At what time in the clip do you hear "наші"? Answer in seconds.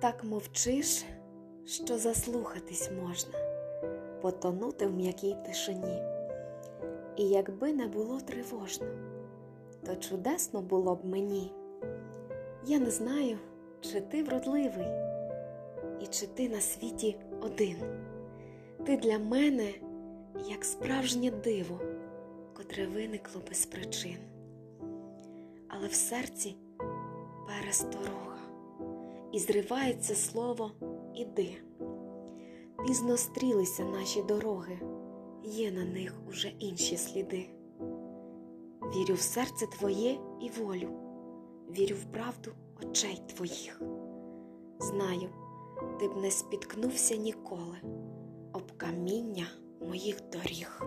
33.84-34.22